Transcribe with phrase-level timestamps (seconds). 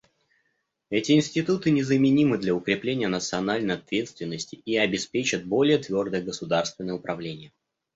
[0.89, 7.51] Эти институты незаменимы для укрепления национальной ответственности и обеспечат более твердое государственное управление.